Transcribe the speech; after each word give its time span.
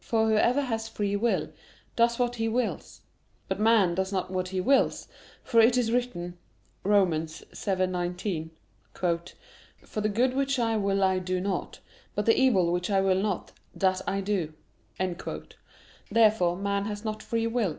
For 0.00 0.28
whoever 0.28 0.60
has 0.60 0.86
free 0.86 1.16
will 1.16 1.50
does 1.96 2.18
what 2.18 2.36
he 2.36 2.46
wills. 2.46 3.00
But 3.48 3.58
man 3.58 3.94
does 3.94 4.12
not 4.12 4.30
what 4.30 4.48
he 4.48 4.60
wills; 4.60 5.08
for 5.42 5.60
it 5.62 5.78
is 5.78 5.90
written 5.90 6.36
(Rom. 6.84 7.12
7:19): 7.12 8.50
"For 9.86 10.00
the 10.02 10.10
good 10.10 10.34
which 10.34 10.58
I 10.58 10.76
will 10.76 11.02
I 11.02 11.18
do 11.20 11.40
not, 11.40 11.80
but 12.14 12.26
the 12.26 12.36
evil 12.38 12.70
which 12.70 12.90
I 12.90 13.00
will 13.00 13.22
not, 13.22 13.52
that 13.74 14.02
I 14.06 14.20
do." 14.20 14.52
Therefore 16.10 16.54
man 16.54 16.84
has 16.84 17.02
not 17.02 17.22
free 17.22 17.46
will. 17.46 17.78